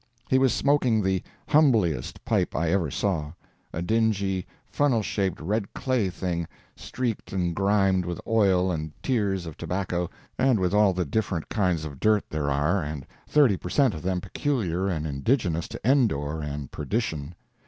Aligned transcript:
He 0.31 0.39
was 0.39 0.51
smoking 0.51 0.99
the 1.03 1.21
"humbliest" 1.49 2.25
pipe 2.25 2.55
I 2.55 2.71
ever 2.71 2.89
saw 2.89 3.33
a 3.71 3.83
dingy, 3.83 4.47
funnel 4.67 5.03
shaped, 5.03 5.39
red 5.39 5.75
clay 5.75 6.09
thing, 6.09 6.47
streaked 6.75 7.31
and 7.33 7.55
grimed 7.55 8.05
with 8.05 8.19
oil 8.25 8.71
and 8.71 8.91
tears 9.03 9.45
of 9.45 9.57
tobacco, 9.57 10.09
and 10.39 10.59
with 10.59 10.73
all 10.73 10.93
the 10.93 11.05
different 11.05 11.49
kinds 11.49 11.85
of 11.85 11.99
dirt 11.99 12.27
there 12.31 12.49
are, 12.49 12.81
and 12.83 13.05
thirty 13.29 13.57
per 13.57 13.69
cent. 13.69 13.93
of 13.93 14.01
them 14.01 14.21
peculiar 14.21 14.87
and 14.87 15.05
indigenous 15.05 15.67
to 15.67 15.79
Endor 15.87 16.41
and 16.41 16.71
perdition. 16.71 17.35